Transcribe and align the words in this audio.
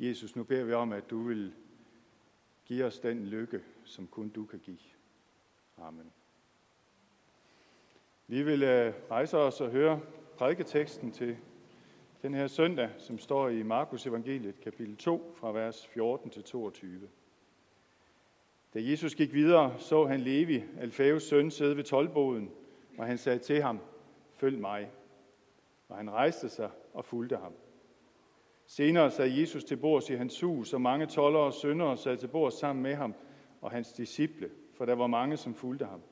Jesus, 0.00 0.36
nu 0.36 0.44
beder 0.44 0.64
vi 0.64 0.72
om, 0.72 0.92
at 0.92 1.10
du 1.10 1.22
vil 1.22 1.52
give 2.64 2.84
os 2.84 2.98
den 2.98 3.26
lykke, 3.26 3.60
som 3.84 4.06
kun 4.06 4.28
du 4.28 4.44
kan 4.44 4.58
give. 4.58 4.78
Amen. 5.78 6.12
Vi 8.26 8.42
vil 8.42 8.62
øh, 8.62 8.94
rejse 9.10 9.38
os 9.38 9.60
og 9.60 9.70
høre 9.70 10.00
prædiketeksten 10.36 11.12
til 11.12 11.36
den 12.22 12.34
her 12.34 12.46
søndag, 12.46 12.90
som 12.98 13.18
står 13.18 13.48
i 13.48 13.62
Markus 13.62 14.06
evangeliet, 14.06 14.60
kapitel 14.60 14.96
2, 14.96 15.34
fra 15.36 15.52
vers 15.52 15.86
14 15.86 16.30
til 16.30 16.42
22. 16.42 17.08
Da 18.74 18.78
Jesus 18.82 19.14
gik 19.14 19.32
videre, 19.32 19.78
så 19.78 20.06
han 20.06 20.20
Levi, 20.20 20.64
Alfæus 20.78 21.22
søn, 21.22 21.50
sidde 21.50 21.76
ved 21.76 21.84
tolvboden, 21.84 22.50
og 22.98 23.06
han 23.06 23.18
sagde 23.18 23.38
til 23.38 23.62
ham, 23.62 23.80
følg 24.34 24.58
mig. 24.58 24.90
Og 25.88 25.96
han 25.96 26.10
rejste 26.10 26.48
sig 26.48 26.70
og 26.94 27.04
fulgte 27.04 27.36
ham. 27.36 27.52
Senere 28.70 29.10
sad 29.10 29.28
Jesus 29.28 29.64
til 29.64 29.76
bords 29.76 30.10
i 30.10 30.14
hans 30.14 30.40
hus, 30.40 30.72
og 30.72 30.80
mange 30.80 31.06
toller 31.06 31.38
og 31.38 31.54
syndere 31.54 31.96
sad 31.96 32.16
til 32.16 32.26
bords 32.28 32.54
sammen 32.54 32.82
med 32.82 32.94
ham 32.94 33.14
og 33.60 33.70
hans 33.70 33.92
disciple, 33.92 34.50
for 34.74 34.84
der 34.84 34.94
var 34.94 35.06
mange, 35.06 35.36
som 35.36 35.54
fulgte 35.54 35.84
ham. 35.84 36.02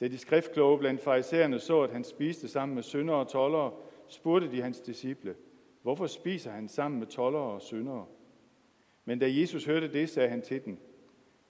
Da 0.00 0.08
de 0.08 0.18
skriftkloge 0.18 0.78
blandt 0.78 1.00
farisæerne 1.00 1.58
så, 1.58 1.82
at 1.82 1.90
han 1.90 2.04
spiste 2.04 2.48
sammen 2.48 2.74
med 2.74 2.82
syndere 2.82 3.16
og 3.16 3.28
tollere, 3.28 3.72
spurgte 4.08 4.50
de 4.50 4.62
hans 4.62 4.80
disciple, 4.80 5.34
hvorfor 5.82 6.06
spiser 6.06 6.50
han 6.50 6.68
sammen 6.68 6.98
med 6.98 7.06
tollere 7.06 7.42
og 7.42 7.62
syndere? 7.62 8.06
Men 9.04 9.18
da 9.18 9.26
Jesus 9.28 9.64
hørte 9.64 9.92
det, 9.92 10.08
sagde 10.08 10.28
han 10.28 10.42
til 10.42 10.64
dem, 10.64 10.78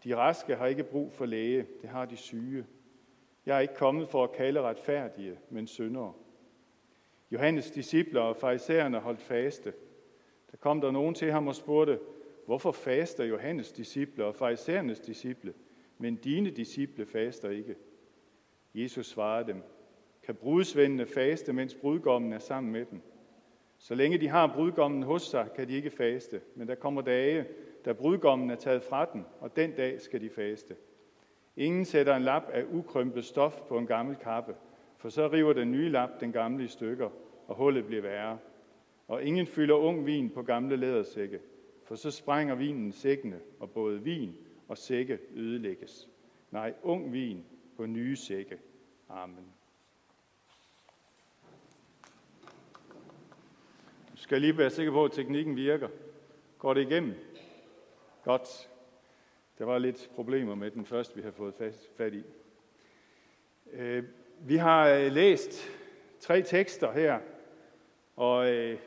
de 0.05 0.16
raske 0.16 0.55
har 0.55 0.66
ikke 0.66 0.84
brug 0.84 1.12
for 1.12 1.27
læge, 1.27 1.66
det 1.82 1.91
har 1.91 2.05
de 2.05 2.16
syge. 2.16 2.66
Jeg 3.46 3.56
er 3.56 3.60
ikke 3.60 3.74
kommet 3.74 4.08
for 4.08 4.24
at 4.24 4.32
kalde 4.32 4.60
retfærdige, 4.60 5.38
men 5.50 5.66
syndere. 5.66 6.12
Johannes 7.30 7.70
disciple 7.70 8.20
og 8.20 8.36
farisæerne 8.36 8.98
holdt 8.98 9.20
faste. 9.20 9.72
Kom 10.60 10.80
der 10.80 10.91
nogen 10.91 11.14
til 11.14 11.32
ham 11.32 11.48
og 11.48 11.55
spurgte, 11.55 11.98
hvorfor 12.46 12.73
faster 12.73 13.24
Johannes 13.24 13.72
disciple 13.72 14.25
og 14.25 14.34
farisæernes 14.34 15.00
disciple, 15.00 15.55
men 15.98 16.16
dine 16.16 16.50
disciple 16.50 17.06
faster 17.06 17.50
ikke? 17.50 17.75
Jesus 18.75 19.06
svarede 19.06 19.47
dem, 19.47 19.62
kan 20.22 20.34
brudsvendene 20.34 21.06
faste, 21.06 21.53
mens 21.53 21.75
brudgommen 21.75 22.33
er 22.33 22.38
sammen 22.38 22.72
med 22.72 22.84
dem? 22.91 23.00
Så 23.78 23.94
længe 23.94 24.19
de 24.19 24.28
har 24.28 24.53
brudgommen 24.55 25.03
hos 25.03 25.22
sig, 25.22 25.48
kan 25.56 25.69
de 25.69 25.72
ikke 25.72 25.91
faste, 25.91 26.41
men 26.55 26.69
der 26.69 26.75
kommer 26.75 27.03
dage, 27.03 27.47
da 27.84 27.92
brudgommen 27.92 28.50
er 28.50 28.55
taget 28.55 28.83
fra 28.83 29.08
dem, 29.12 29.25
og 29.41 29.56
den 29.56 29.72
dag 29.72 30.00
skal 30.00 30.20
de 30.20 30.31
faste. 30.31 30.77
Ingen 31.56 31.84
sætter 31.84 32.16
en 32.16 32.22
lap 32.22 32.42
af 32.53 32.64
ukrømpet 32.72 33.25
stof 33.25 33.61
på 33.69 33.78
en 33.78 33.86
gammel 33.86 34.16
kappe, 34.16 34.55
for 34.97 35.08
så 35.08 35.28
river 35.28 35.53
den 35.53 35.72
nye 35.72 35.88
lap 35.88 36.11
den 36.20 36.33
gamle 36.33 36.64
i 36.64 36.69
stykker, 36.69 37.11
og 37.47 37.56
hullet 37.56 37.86
bliver 37.86 38.03
værre. 38.03 38.38
Og 39.11 39.22
ingen 39.22 39.47
fylder 39.47 39.75
ung 39.75 40.06
vin 40.06 40.30
på 40.30 40.42
gamle 40.42 40.77
lædersække, 40.77 41.41
for 41.84 41.94
så 41.94 42.11
sprænger 42.11 42.55
vinen 42.55 42.92
sækkene, 42.92 43.41
og 43.61 43.70
både 43.70 44.03
vin 44.03 44.36
og 44.69 44.78
sække 44.78 45.19
ødelægges. 45.34 46.08
Nej, 46.50 46.75
ung 46.83 47.12
vin 47.12 47.44
på 47.77 47.86
nye 47.86 48.16
sække. 48.16 48.58
Amen. 49.08 49.44
Du 54.12 54.16
skal 54.16 54.41
lige 54.41 54.58
være 54.58 54.70
sikker 54.70 54.92
på, 54.92 55.05
at 55.05 55.12
teknikken 55.12 55.56
virker. 55.56 55.88
Går 56.58 56.75
det 56.75 56.91
igennem? 56.91 57.14
Godt. 58.25 58.70
Der 59.58 59.64
var 59.64 59.78
lidt 59.78 60.11
problemer 60.14 60.55
med 60.55 60.70
den 60.70 60.86
første, 60.86 61.16
vi 61.16 61.22
har 61.22 61.31
fået 61.31 61.55
fat 61.97 62.14
i. 62.14 62.22
Øh, 63.72 64.05
vi 64.41 64.56
har 64.56 64.88
øh, 64.88 65.12
læst 65.12 65.70
tre 66.20 66.42
tekster 66.42 66.92
her, 66.92 67.20
og 68.16 68.50
øh, 68.50 68.78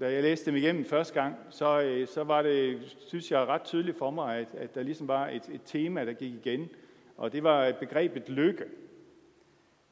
da 0.00 0.12
jeg 0.12 0.22
læste 0.22 0.50
dem 0.50 0.56
igennem 0.56 0.84
første 0.84 1.20
gang, 1.20 1.36
så, 1.50 1.80
øh, 1.80 2.06
så 2.06 2.24
var 2.24 2.42
det, 2.42 2.80
synes 3.06 3.30
jeg, 3.30 3.46
ret 3.46 3.62
tydeligt 3.62 3.98
for 3.98 4.10
mig, 4.10 4.38
at, 4.38 4.48
at 4.54 4.74
der 4.74 4.82
ligesom 4.82 5.08
var 5.08 5.28
et, 5.28 5.48
et 5.52 5.60
tema, 5.64 6.04
der 6.04 6.12
gik 6.12 6.34
igen, 6.34 6.68
og 7.16 7.32
det 7.32 7.42
var 7.42 7.72
begrebet 7.72 8.28
lykke. 8.28 8.64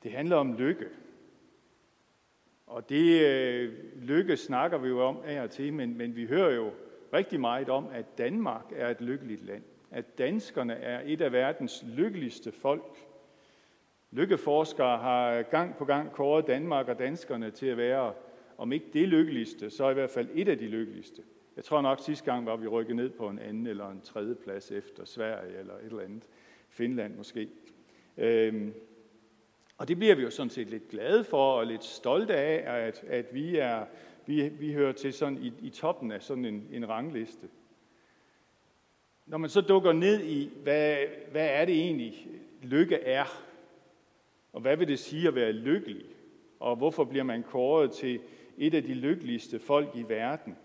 Det 0.02 0.12
handler 0.12 0.36
om 0.36 0.54
lykke. 0.54 0.86
Og 2.66 2.88
det 2.88 3.26
øh, 3.26 3.72
lykke 4.02 4.36
snakker 4.36 4.78
vi 4.78 4.88
jo 4.88 5.00
om 5.00 5.18
af 5.24 5.42
og 5.42 5.50
til, 5.50 5.72
men, 5.72 5.98
men 5.98 6.16
vi 6.16 6.26
hører 6.26 6.54
jo 6.54 6.70
rigtig 7.12 7.40
meget 7.40 7.68
om, 7.68 7.86
at 7.92 8.18
Danmark 8.18 8.64
er 8.76 8.88
et 8.88 9.00
lykkeligt 9.00 9.46
land. 9.46 9.62
At 9.90 10.18
danskerne 10.18 10.74
er 10.74 11.00
et 11.04 11.20
af 11.20 11.32
verdens 11.32 11.84
lykkeligste 11.86 12.52
folk. 12.52 12.96
Lykkeforskere 14.10 14.98
har 14.98 15.42
gang 15.42 15.76
på 15.76 15.84
gang 15.84 16.12
kåret 16.12 16.46
Danmark 16.46 16.88
og 16.88 16.98
danskerne 16.98 17.50
til 17.50 17.66
at 17.66 17.76
være, 17.76 18.12
om 18.58 18.72
ikke 18.72 18.86
det 18.92 19.08
lykkeligste, 19.08 19.70
så 19.70 19.90
i 19.90 19.94
hvert 19.94 20.10
fald 20.10 20.28
et 20.34 20.48
af 20.48 20.58
de 20.58 20.66
lykkeligste. 20.66 21.22
Jeg 21.56 21.64
tror 21.64 21.80
nok, 21.80 21.98
at 21.98 22.04
sidste 22.04 22.24
gang 22.24 22.46
var 22.46 22.56
vi 22.56 22.66
rykket 22.66 22.96
ned 22.96 23.10
på 23.10 23.28
en 23.28 23.38
anden 23.38 23.66
eller 23.66 23.90
en 23.90 24.00
tredje 24.00 24.34
plads 24.34 24.70
efter 24.70 25.04
Sverige 25.04 25.58
eller 25.58 25.74
et 25.74 25.84
eller 25.84 26.00
andet. 26.00 26.28
Finland 26.68 27.14
måske. 27.14 27.48
Øhm, 28.16 28.74
og 29.78 29.88
det 29.88 29.96
bliver 29.98 30.14
vi 30.14 30.22
jo 30.22 30.30
sådan 30.30 30.50
set 30.50 30.70
lidt 30.70 30.88
glade 30.88 31.24
for 31.24 31.52
og 31.52 31.66
lidt 31.66 31.84
stolte 31.84 32.34
af, 32.34 32.86
at, 32.86 33.04
at 33.08 33.34
vi, 33.34 33.56
er, 33.56 33.84
vi, 34.26 34.48
vi 34.48 34.72
hører 34.72 34.92
til 34.92 35.12
sådan 35.12 35.38
i, 35.42 35.52
i 35.62 35.70
toppen 35.70 36.12
af 36.12 36.22
sådan 36.22 36.44
en, 36.44 36.68
en 36.72 36.88
rangliste. 36.88 37.48
Når 39.26 39.38
man 39.38 39.50
så 39.50 39.60
dukker 39.60 39.92
ned 39.92 40.24
i, 40.24 40.50
hvad, 40.62 40.96
hvad 41.30 41.48
er 41.50 41.64
det 41.64 41.74
egentlig, 41.74 42.28
lykke 42.62 42.96
er, 42.96 43.44
og 44.52 44.60
hvad 44.60 44.76
vil 44.76 44.88
det 44.88 44.98
sige 44.98 45.28
at 45.28 45.34
være 45.34 45.52
lykkelig, 45.52 46.04
og 46.60 46.76
hvorfor 46.76 47.04
bliver 47.04 47.24
man 47.24 47.42
kåret 47.42 47.92
til 47.92 48.20
et 48.58 48.74
af 48.74 48.82
de 48.82 48.94
lykkeligste 48.94 49.58
folk 49.58 49.88
i 49.94 50.04
verden, 50.08 50.56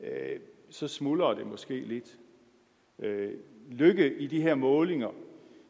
øh, 0.00 0.40
så 0.70 0.88
smuldrer 0.88 1.34
det 1.34 1.46
måske 1.46 1.80
lidt. 1.80 2.18
Øh, 2.98 3.32
lykke 3.70 4.14
i 4.14 4.26
de 4.26 4.42
her 4.42 4.54
målinger, 4.54 5.08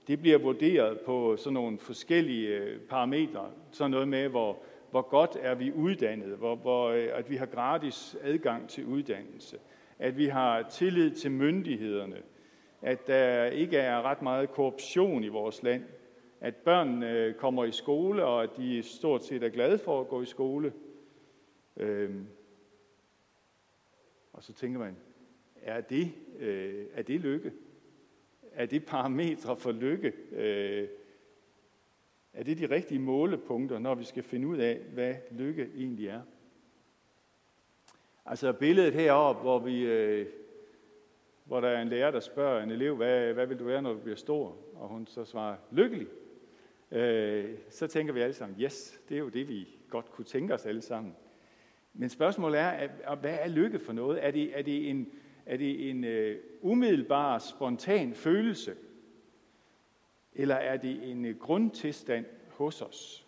det 0.06 0.20
bliver 0.20 0.38
vurderet 0.38 1.00
på 1.00 1.36
sådan 1.36 1.54
nogle 1.54 1.78
forskellige 1.78 2.48
øh, 2.48 2.80
parametre. 2.80 3.50
Sådan 3.70 3.90
noget 3.90 4.08
med, 4.08 4.28
hvor, 4.28 4.58
hvor 4.90 5.02
godt 5.02 5.36
er 5.40 5.54
vi 5.54 5.72
uddannet, 5.72 6.28
hvor, 6.28 6.56
hvor, 6.56 6.88
øh, 6.88 7.08
at 7.14 7.30
vi 7.30 7.36
har 7.36 7.46
gratis 7.46 8.16
adgang 8.22 8.68
til 8.68 8.84
uddannelse, 8.84 9.56
at 9.98 10.16
vi 10.16 10.26
har 10.26 10.62
tillid 10.62 11.10
til 11.10 11.30
myndighederne, 11.30 12.16
at 12.82 13.06
der 13.06 13.44
ikke 13.44 13.76
er 13.76 14.02
ret 14.02 14.22
meget 14.22 14.50
korruption 14.50 15.24
i 15.24 15.28
vores 15.28 15.62
land, 15.62 15.84
at 16.40 16.56
børnene 16.56 17.10
øh, 17.10 17.34
kommer 17.34 17.64
i 17.64 17.72
skole, 17.72 18.24
og 18.24 18.42
at 18.42 18.50
de 18.56 18.82
stort 18.82 19.24
set 19.24 19.42
er 19.42 19.48
glade 19.48 19.78
for 19.78 20.00
at 20.00 20.08
gå 20.08 20.22
i 20.22 20.26
skole. 20.26 20.72
Øhm. 21.78 22.26
Og 24.32 24.42
så 24.42 24.52
tænker 24.52 24.78
man, 24.78 24.96
er 25.62 25.80
det, 25.80 26.12
øh, 26.38 26.86
er 26.92 27.02
det 27.02 27.20
lykke? 27.20 27.52
Er 28.52 28.66
det 28.66 28.86
parametre 28.86 29.56
for 29.56 29.72
lykke? 29.72 30.12
Øh, 30.32 30.88
er 32.32 32.42
det 32.42 32.58
de 32.58 32.70
rigtige 32.70 33.00
målepunkter, 33.00 33.78
når 33.78 33.94
vi 33.94 34.04
skal 34.04 34.22
finde 34.22 34.48
ud 34.48 34.58
af, 34.58 34.78
hvad 34.78 35.14
lykke 35.30 35.70
egentlig 35.76 36.08
er? 36.08 36.22
Altså 38.26 38.52
billedet 38.52 38.94
heroppe, 38.94 39.42
hvor, 39.42 39.58
vi, 39.58 39.82
øh, 39.82 40.26
hvor 41.44 41.60
der 41.60 41.68
er 41.68 41.82
en 41.82 41.88
lærer, 41.88 42.10
der 42.10 42.20
spørger 42.20 42.62
en 42.62 42.70
elev, 42.70 42.96
hvad, 42.96 43.32
hvad 43.34 43.46
vil 43.46 43.58
du 43.58 43.64
være, 43.64 43.82
når 43.82 43.92
du 43.92 43.98
bliver 43.98 44.16
stor? 44.16 44.56
Og 44.74 44.88
hun 44.88 45.06
så 45.06 45.24
svarer, 45.24 45.56
lykkelig. 45.70 46.06
Øh, 46.90 47.58
så 47.70 47.86
tænker 47.86 48.12
vi 48.12 48.20
alle 48.20 48.34
sammen, 48.34 48.60
yes, 48.60 49.00
det 49.08 49.14
er 49.14 49.18
jo 49.18 49.28
det, 49.28 49.48
vi 49.48 49.68
godt 49.90 50.10
kunne 50.10 50.24
tænke 50.24 50.54
os 50.54 50.66
alle 50.66 50.82
sammen. 50.82 51.16
Men 52.00 52.08
spørgsmålet 52.08 52.60
er, 52.60 53.14
hvad 53.14 53.38
er 53.40 53.48
lykke 53.48 53.78
for 53.78 53.92
noget? 53.92 54.26
Er 54.26 54.30
det, 54.30 54.58
er 54.58 54.62
det 54.62 54.90
en, 54.90 55.08
er 55.46 55.56
det 55.56 55.90
en 55.90 56.04
uh, 56.04 56.70
umiddelbar, 56.70 57.38
spontan 57.38 58.14
følelse? 58.14 58.74
Eller 60.34 60.54
er 60.54 60.76
det 60.76 61.10
en 61.10 61.24
uh, 61.24 61.30
grundtilstand 61.38 62.24
hos 62.50 62.82
os? 62.82 63.26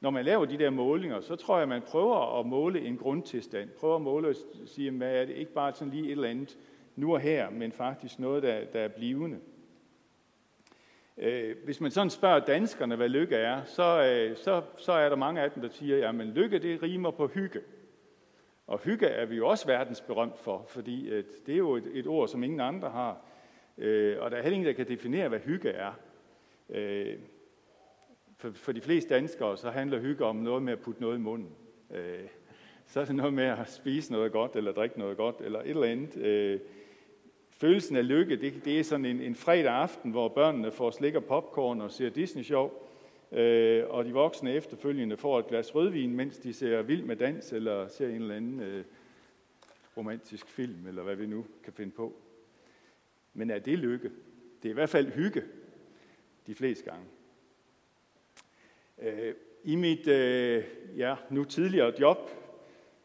Når 0.00 0.10
man 0.10 0.24
laver 0.24 0.44
de 0.44 0.58
der 0.58 0.70
målinger, 0.70 1.20
så 1.20 1.36
tror 1.36 1.58
jeg, 1.58 1.68
man 1.68 1.82
prøver 1.82 2.40
at 2.40 2.46
måle 2.46 2.80
en 2.80 2.96
grundtilstand. 2.96 3.70
Prøver 3.70 3.96
at 3.96 4.02
måle 4.02 4.28
og 4.28 4.34
sige, 4.66 4.90
hvad 4.90 5.16
er 5.16 5.24
det 5.24 5.36
ikke 5.36 5.52
bare 5.52 5.74
sådan 5.74 5.94
lige 5.94 6.06
et 6.06 6.12
eller 6.12 6.28
andet 6.28 6.58
nu 6.96 7.14
og 7.14 7.20
her, 7.20 7.50
men 7.50 7.72
faktisk 7.72 8.18
noget, 8.18 8.42
der, 8.42 8.64
der 8.64 8.80
er 8.80 8.88
blivende. 8.88 9.38
Øh, 11.20 11.56
hvis 11.64 11.80
man 11.80 11.90
sådan 11.90 12.10
spørger 12.10 12.44
danskerne, 12.44 12.96
hvad 12.96 13.08
lykke 13.08 13.36
er, 13.36 13.64
så, 13.64 14.02
øh, 14.02 14.36
så, 14.36 14.62
så 14.76 14.92
er 14.92 15.08
der 15.08 15.16
mange 15.16 15.40
af 15.40 15.50
dem, 15.50 15.62
der 15.62 15.68
siger, 15.68 16.08
at 16.08 16.14
lykke 16.14 16.58
det 16.58 16.82
rimer 16.82 17.10
på 17.10 17.26
hygge. 17.26 17.60
Og 18.66 18.78
hygge 18.78 19.06
er 19.06 19.26
vi 19.26 19.36
jo 19.36 19.48
også 19.48 19.66
verdensberømt 19.66 20.38
for, 20.38 20.64
fordi 20.68 21.12
at 21.12 21.24
det 21.46 21.54
er 21.54 21.58
jo 21.58 21.76
et, 21.76 21.90
et 21.94 22.06
ord, 22.06 22.28
som 22.28 22.42
ingen 22.42 22.60
andre 22.60 22.90
har. 22.90 23.16
Øh, 23.78 24.16
og 24.20 24.30
der 24.30 24.36
er 24.36 24.42
heller 24.42 24.56
ingen, 24.56 24.66
der 24.66 24.84
kan 24.84 24.88
definere, 24.88 25.28
hvad 25.28 25.38
hygge 25.38 25.70
er. 25.70 25.92
for, 28.36 28.50
for 28.50 28.72
de 28.72 28.80
fleste 28.80 29.14
danskere, 29.14 29.56
så 29.56 29.70
handler 29.70 30.00
hygge 30.00 30.24
om 30.24 30.36
noget 30.36 30.62
med 30.62 30.72
at 30.72 30.80
putte 30.80 31.00
noget 31.00 31.16
i 31.16 31.20
munden. 31.20 31.50
så 32.86 33.00
er 33.00 33.04
det 33.04 33.14
noget 33.14 33.34
med 33.34 33.44
at 33.44 33.70
spise 33.70 34.12
noget 34.12 34.32
godt, 34.32 34.56
eller 34.56 34.72
drikke 34.72 34.98
noget 34.98 35.16
godt, 35.16 35.36
eller 35.40 35.60
et 35.60 35.70
eller 35.70 35.86
andet. 35.86 36.16
Følelsen 37.60 37.96
af 37.96 38.08
lykke, 38.08 38.36
det, 38.36 38.64
det 38.64 38.78
er 38.78 38.84
sådan 38.84 39.04
en, 39.04 39.20
en 39.20 39.34
fredag 39.34 39.72
aften, 39.72 40.10
hvor 40.10 40.28
børnene 40.28 40.72
får 40.72 40.90
slik 40.90 41.14
og 41.14 41.24
popcorn 41.24 41.80
og 41.80 41.90
ser 41.90 42.10
Disney-show, 42.10 42.70
øh, 43.32 43.84
og 43.88 44.04
de 44.04 44.12
voksne 44.12 44.52
efterfølgende 44.52 45.16
får 45.16 45.38
et 45.38 45.46
glas 45.46 45.74
rødvin, 45.74 46.16
mens 46.16 46.38
de 46.38 46.52
ser 46.52 46.82
vild 46.82 47.02
med 47.02 47.16
dans 47.16 47.52
eller 47.52 47.88
ser 47.88 48.08
en 48.08 48.14
eller 48.14 48.34
anden 48.34 48.60
øh, 48.60 48.84
romantisk 49.96 50.46
film, 50.46 50.86
eller 50.86 51.02
hvad 51.02 51.16
vi 51.16 51.26
nu 51.26 51.46
kan 51.64 51.72
finde 51.72 51.92
på. 51.92 52.16
Men 53.34 53.50
er 53.50 53.58
det 53.58 53.78
lykke? 53.78 54.10
Det 54.62 54.68
er 54.68 54.70
i 54.70 54.74
hvert 54.74 54.90
fald 54.90 55.12
hygge, 55.12 55.42
de 56.46 56.54
fleste 56.54 56.84
gange. 56.84 57.06
Øh, 59.02 59.34
I 59.64 59.76
mit 59.76 60.08
øh, 60.08 60.64
ja, 60.96 61.14
nu 61.30 61.44
tidligere 61.44 61.92
job, 62.00 62.30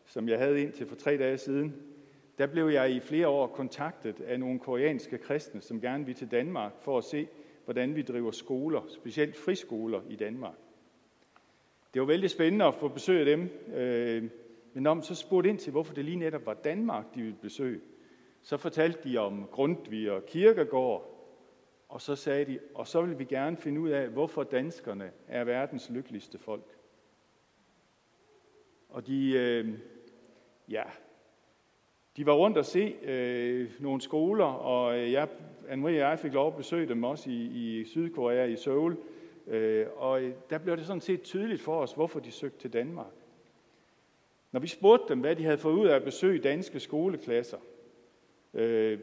som 0.05 0.29
jeg 0.29 0.39
havde 0.39 0.61
indtil 0.61 0.87
for 0.87 0.95
tre 0.95 1.17
dage 1.17 1.37
siden, 1.37 1.92
der 2.37 2.47
blev 2.47 2.67
jeg 2.67 2.91
i 2.91 2.99
flere 2.99 3.27
år 3.27 3.47
kontaktet 3.47 4.21
af 4.21 4.39
nogle 4.39 4.59
koreanske 4.59 5.17
kristne, 5.17 5.61
som 5.61 5.81
gerne 5.81 6.05
vil 6.05 6.15
til 6.15 6.31
Danmark 6.31 6.71
for 6.81 6.97
at 6.97 7.03
se, 7.03 7.27
hvordan 7.65 7.95
vi 7.95 8.01
driver 8.01 8.31
skoler, 8.31 8.81
specielt 8.87 9.37
friskoler 9.37 10.01
i 10.09 10.15
Danmark. 10.15 10.55
Det 11.93 12.01
var 12.01 12.05
vældig 12.05 12.29
spændende 12.29 12.65
at 12.65 12.75
få 12.75 12.87
besøg 12.87 13.19
af 13.19 13.25
dem, 13.25 13.49
øh, 13.73 14.23
men 14.73 14.83
når 14.83 14.93
man 14.93 15.03
så 15.03 15.15
spurgte 15.15 15.49
ind 15.49 15.57
til, 15.57 15.71
hvorfor 15.71 15.93
det 15.93 16.05
lige 16.05 16.17
netop 16.17 16.45
var 16.45 16.53
Danmark, 16.53 17.15
de 17.15 17.21
ville 17.21 17.37
besøge, 17.41 17.81
så 18.41 18.57
fortalte 18.57 19.09
de 19.09 19.17
om 19.17 19.47
Grundtvig 19.51 20.11
og 20.11 20.25
Kirkegård, 20.25 21.13
og 21.89 22.01
så 22.01 22.15
sagde 22.15 22.45
de, 22.45 22.59
og 22.75 22.87
så 22.87 23.01
vil 23.01 23.19
vi 23.19 23.25
gerne 23.25 23.57
finde 23.57 23.81
ud 23.81 23.89
af, 23.89 24.07
hvorfor 24.07 24.43
danskerne 24.43 25.11
er 25.27 25.43
verdens 25.43 25.89
lykkeligste 25.89 26.37
folk. 26.37 26.77
Og 28.89 29.07
de, 29.07 29.31
øh, 29.31 29.79
ja, 30.69 30.83
de 32.17 32.25
var 32.25 32.33
rundt 32.33 32.57
og 32.57 32.65
se 32.65 32.95
øh, 33.03 33.71
nogle 33.79 34.01
skoler, 34.01 34.45
og 34.45 34.97
øh, 34.99 35.11
jeg, 35.11 35.27
Anne-Marie 35.69 35.85
og 35.85 35.93
jeg 35.93 36.19
fik 36.19 36.33
lov 36.33 36.47
at 36.47 36.55
besøge 36.55 36.87
dem 36.87 37.03
også 37.03 37.29
i, 37.29 37.43
i 37.43 37.85
Sydkorea, 37.85 38.45
i 38.45 38.55
Seoul. 38.55 38.97
Øh, 39.47 39.85
og 39.95 40.21
øh, 40.21 40.33
der 40.49 40.57
blev 40.57 40.77
det 40.77 40.85
sådan 40.85 41.01
set 41.01 41.21
tydeligt 41.21 41.61
for 41.61 41.81
os, 41.81 41.93
hvorfor 41.93 42.19
de 42.19 42.31
søgte 42.31 42.59
til 42.59 42.73
Danmark. 42.73 43.11
Når 44.51 44.59
vi 44.59 44.67
spurgte 44.67 45.05
dem, 45.09 45.19
hvad 45.19 45.35
de 45.35 45.43
havde 45.43 45.57
fået 45.57 45.73
ud 45.73 45.87
af 45.87 45.95
at 45.95 46.03
besøge 46.03 46.39
danske 46.39 46.79
skoleklasser, 46.79 47.57
øh, 48.53 48.99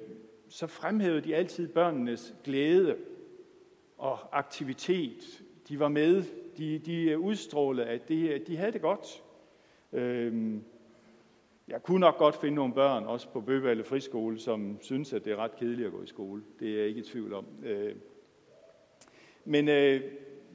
så 0.49 0.67
fremhævede 0.67 1.21
de 1.21 1.37
altid 1.37 1.69
børnenes 1.69 2.35
glæde 2.45 2.97
og 3.99 4.39
aktivitet. 4.39 5.43
De 5.69 5.79
var 5.79 5.89
med, 5.89 6.23
de, 6.59 6.79
de 6.79 7.19
udstrålede, 7.19 7.87
at 7.87 8.09
de, 8.09 8.39
de 8.47 8.56
havde 8.56 8.73
det 8.73 8.81
godt. 8.81 9.23
Øh, 9.93 10.55
jeg 11.70 11.82
kunne 11.82 12.00
nok 12.00 12.19
godt 12.19 12.37
finde 12.37 12.55
nogle 12.55 12.75
børn, 12.75 13.05
også 13.05 13.28
på 13.28 13.40
Bøgevalde 13.40 13.84
Friskole, 13.84 14.38
som 14.38 14.78
synes, 14.82 15.12
at 15.12 15.25
det 15.25 15.32
er 15.32 15.37
ret 15.37 15.56
kedeligt 15.56 15.87
at 15.87 15.93
gå 15.93 16.02
i 16.02 16.06
skole. 16.06 16.43
Det 16.61 16.70
er 16.70 16.78
jeg 16.78 16.87
ikke 16.87 17.00
i 17.00 17.05
tvivl 17.05 17.34
om. 17.34 17.46
Øh, 17.62 17.96
men 19.44 19.69
øh, 19.69 20.00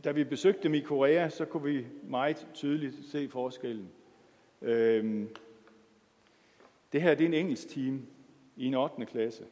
da 0.03 0.11
vi 0.11 0.23
besøgte 0.23 0.63
dem 0.63 0.73
i 0.73 0.79
Korea, 0.79 1.29
så 1.29 1.45
kunne 1.45 1.63
vi 1.63 1.85
meget 2.03 2.47
tydeligt 2.53 2.95
se 3.11 3.29
forskellen. 3.29 3.91
Øh, 4.61 5.25
det 6.91 7.01
her 7.01 7.15
det 7.15 7.23
er 7.23 7.27
en 7.27 7.33
engelsk 7.33 7.67
team 7.69 8.07
i 8.55 8.65
en 8.65 8.73
8. 8.73 9.05
klasse. 9.05 9.45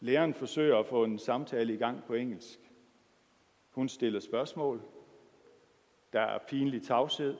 Læreren 0.00 0.34
forsøger 0.34 0.78
at 0.78 0.86
få 0.86 1.04
en 1.04 1.18
samtale 1.18 1.74
i 1.74 1.76
gang 1.76 2.04
på 2.04 2.14
engelsk. 2.14 2.58
Hun 3.70 3.88
stiller 3.88 4.20
spørgsmål. 4.20 4.82
Der 6.12 6.20
er 6.20 6.38
pinlig 6.38 6.82
tavshed. 6.82 7.36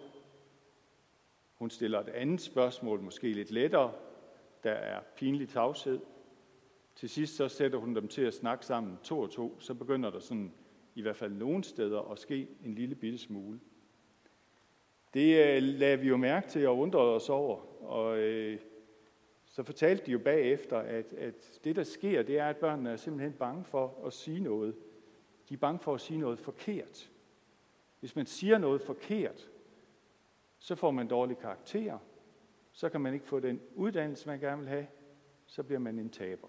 Hun 1.62 1.70
stiller 1.70 2.00
et 2.00 2.08
andet 2.08 2.40
spørgsmål, 2.40 3.00
måske 3.00 3.32
lidt 3.32 3.50
lettere. 3.50 3.92
Der 4.64 4.70
er 4.70 5.00
pinlig 5.16 5.48
tavshed. 5.48 6.00
Til 6.94 7.08
sidst 7.08 7.36
så 7.36 7.48
sætter 7.48 7.78
hun 7.78 7.96
dem 7.96 8.08
til 8.08 8.22
at 8.22 8.34
snakke 8.34 8.66
sammen 8.66 8.98
to 9.02 9.20
og 9.20 9.30
to. 9.30 9.60
Så 9.60 9.74
begynder 9.74 10.10
der 10.10 10.18
sådan, 10.18 10.52
i 10.94 11.02
hvert 11.02 11.16
fald 11.16 11.32
nogle 11.32 11.64
steder, 11.64 12.00
at 12.12 12.18
ske 12.18 12.48
en 12.64 12.74
lille 12.74 12.94
bitte 12.94 13.18
smule. 13.18 13.60
Det 15.14 15.56
øh, 15.56 15.62
lagde 15.62 16.00
vi 16.00 16.08
jo 16.08 16.16
mærke 16.16 16.48
til 16.48 16.68
og 16.68 16.78
undrede 16.78 17.14
os 17.14 17.28
over. 17.28 17.82
Og 17.84 18.18
øh, 18.18 18.58
så 19.44 19.62
fortalte 19.62 20.06
de 20.06 20.10
jo 20.10 20.18
bagefter, 20.18 20.78
at, 20.78 21.12
at 21.12 21.60
det, 21.64 21.76
der 21.76 21.84
sker, 21.84 22.22
det 22.22 22.38
er, 22.38 22.46
at 22.46 22.56
børnene 22.56 22.90
er 22.90 22.96
simpelthen 22.96 23.32
bange 23.32 23.64
for 23.64 24.06
at 24.06 24.12
sige 24.12 24.40
noget. 24.40 24.74
De 25.48 25.54
er 25.54 25.58
bange 25.58 25.78
for 25.78 25.94
at 25.94 26.00
sige 26.00 26.18
noget 26.18 26.38
forkert. 26.38 27.10
Hvis 28.00 28.16
man 28.16 28.26
siger 28.26 28.58
noget 28.58 28.82
forkert, 28.82 29.51
så 30.62 30.74
får 30.74 30.90
man 30.90 31.08
dårlige 31.08 31.40
karakterer, 31.40 31.98
så 32.72 32.88
kan 32.88 33.00
man 33.00 33.14
ikke 33.14 33.26
få 33.26 33.40
den 33.40 33.60
uddannelse, 33.74 34.28
man 34.28 34.40
gerne 34.40 34.58
vil 34.58 34.68
have, 34.68 34.86
så 35.46 35.62
bliver 35.62 35.78
man 35.78 35.98
en 35.98 36.10
taber. 36.10 36.48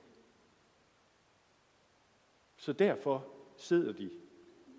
Så 2.56 2.74
derfor 2.74 3.28
sidder 3.58 3.94
de 3.94 4.10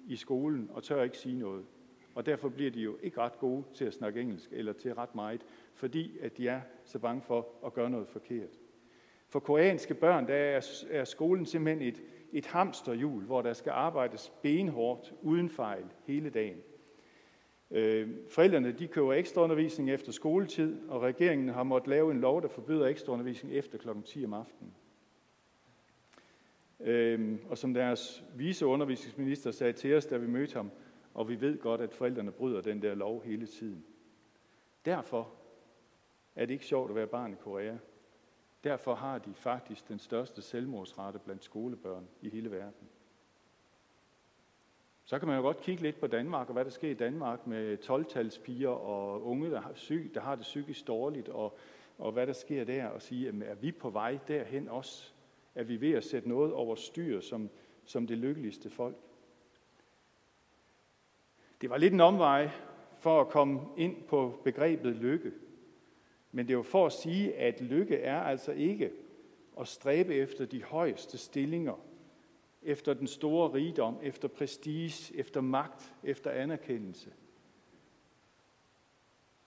i 0.07 0.17
skolen 0.17 0.71
og 0.73 0.83
tør 0.83 1.03
ikke 1.03 1.19
sige 1.19 1.39
noget. 1.39 1.67
Og 2.15 2.27
derfor 2.27 2.49
bliver 2.49 2.71
de 2.71 2.81
jo 2.81 2.99
ikke 3.03 3.21
ret 3.21 3.39
gode 3.39 3.65
til 3.75 3.85
at 3.85 3.95
snakke 3.95 4.21
engelsk, 4.21 4.53
eller 4.53 4.73
til 4.73 4.95
ret 4.95 5.15
meget, 5.15 5.47
fordi 5.75 6.19
at 6.19 6.37
de 6.37 6.49
er 6.49 6.61
så 6.85 6.99
bange 6.99 7.23
for 7.23 7.49
at 7.67 7.75
gøre 7.75 7.91
noget 7.91 8.09
forkert. 8.09 8.59
For 9.29 9.41
koreanske 9.41 9.95
børn, 9.95 10.29
der 10.29 10.35
er, 10.35 10.85
er 10.91 11.05
skolen 11.05 11.47
simpelthen 11.47 11.89
et, 11.89 12.03
et 12.33 12.47
hamsterhjul, 12.47 13.25
hvor 13.25 13.43
der 13.43 13.53
skal 13.53 13.71
arbejdes 13.71 14.33
benhårdt, 14.43 15.15
uden 15.23 15.49
fejl, 15.49 15.85
hele 16.07 16.31
dagen. 16.31 16.63
Øh, 17.75 18.09
forældrene 18.29 18.73
de 18.73 18.89
køber 18.89 19.13
ekstraundervisning 19.13 19.91
efter 19.91 20.13
skoletid, 20.13 20.89
og 20.89 21.03
regeringen 21.03 21.49
har 21.49 21.63
måttet 21.63 21.89
lave 21.89 22.11
en 22.11 22.21
lov, 22.21 22.43
der 22.43 22.49
forbyder 22.49 22.87
ekstraundervisning 22.87 23.55
efter 23.55 23.79
kl. 23.79 23.89
10 24.05 24.25
om 24.25 24.33
aftenen. 24.33 24.75
Øh, 26.81 27.39
og 27.49 27.59
som 27.59 27.75
deres 27.75 28.25
viceundervisningsminister 28.35 29.51
sagde 29.51 29.73
til 29.73 29.95
os, 29.95 30.07
da 30.07 30.17
vi 30.17 30.27
mødte 30.27 30.55
ham, 30.55 30.71
og 31.15 31.29
vi 31.29 31.41
ved 31.41 31.59
godt, 31.59 31.81
at 31.81 31.95
forældrene 31.95 32.33
bryder 32.33 32.61
den 32.61 32.83
der 32.83 32.95
lov 32.95 33.23
hele 33.25 33.47
tiden. 33.47 33.85
Derfor 34.85 35.33
er 36.35 36.47
det 36.47 36.55
ikke 36.55 36.67
sjovt 36.67 36.91
at 36.91 36.97
være 36.97 37.07
barn 37.07 37.33
i 37.33 37.37
Korea. 37.37 37.77
Derfor 38.65 38.95
har 38.95 39.19
de 39.19 39.35
faktisk 39.35 39.89
den 39.89 39.99
største 39.99 40.43
selvmordsrate 40.43 41.19
blandt 41.19 41.45
skolebørn 41.45 42.09
i 42.23 42.29
hele 42.29 42.51
verden. 42.51 42.89
Så 45.15 45.19
kan 45.19 45.29
man 45.29 45.37
jo 45.37 45.43
godt 45.43 45.61
kigge 45.61 45.83
lidt 45.83 46.01
på 46.01 46.07
Danmark, 46.07 46.49
og 46.49 46.53
hvad 46.53 46.65
der 46.65 46.71
sker 46.71 46.91
i 46.91 46.95
Danmark 46.95 47.47
med 47.47 47.79
12-talspiger 47.79 48.69
og 48.69 49.27
unge, 49.27 49.51
der 49.51 49.61
har, 49.61 49.73
syg, 49.75 50.11
der 50.15 50.21
har 50.21 50.35
det 50.35 50.43
psykisk 50.43 50.87
dårligt, 50.87 51.29
og, 51.29 51.59
og 51.99 52.13
hvad 52.13 52.27
der 52.27 52.33
sker 52.33 52.65
der, 52.65 52.87
og 52.87 53.03
sige, 53.03 53.29
at 53.29 53.35
er 53.45 53.55
vi 53.55 53.73
på 53.73 53.91
vej 53.91 54.19
derhen 54.29 54.69
også? 54.69 55.13
Er 55.55 55.65
vi 55.65 55.81
ved 55.81 55.93
at 55.93 56.05
sætte 56.05 56.29
noget 56.29 56.53
over 56.53 56.75
styr 56.75 57.21
som, 57.21 57.51
som 57.85 58.07
det 58.07 58.19
lykkeligste 58.19 58.71
folk? 58.71 58.97
Det 61.61 61.71
var 61.71 61.77
lidt 61.77 61.95
en 61.95 62.01
omvej 62.01 62.51
for 62.99 63.21
at 63.21 63.29
komme 63.29 63.61
ind 63.77 64.03
på 64.03 64.41
begrebet 64.45 64.97
lykke. 64.97 65.33
Men 66.33 66.49
det 66.49 66.57
var 66.57 66.63
for 66.63 66.87
at 66.87 66.93
sige, 66.93 67.35
at 67.35 67.61
lykke 67.61 67.97
er 67.97 68.21
altså 68.21 68.53
ikke 68.53 68.91
at 69.61 69.69
stræbe 69.69 70.15
efter 70.15 70.47
de 70.47 70.63
højeste 70.63 71.19
stillinger, 71.19 71.81
efter 72.65 72.95
den 72.95 73.07
store 73.07 73.53
rigdom, 73.53 73.99
efter 74.03 74.29
prestige, 74.29 75.17
efter 75.17 75.41
magt, 75.41 75.95
efter 76.03 76.31
anerkendelse. 76.31 77.13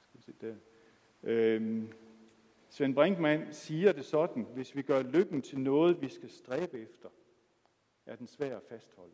Skal 0.01 0.17
vi 0.17 0.21
se 0.21 0.33
der. 0.41 0.55
Øhm, 1.23 1.93
Svend 2.69 2.95
Brinkmann 2.95 3.53
siger 3.53 3.91
det 3.91 4.05
sådan, 4.05 4.47
hvis 4.53 4.75
vi 4.75 4.81
gør 4.81 5.03
lykken 5.03 5.41
til 5.41 5.59
noget, 5.59 6.01
vi 6.01 6.09
skal 6.09 6.29
stræbe 6.29 6.79
efter, 6.79 7.09
er 8.05 8.15
den 8.15 8.27
svær 8.27 8.57
at 8.57 8.63
fastholde. 8.63 9.13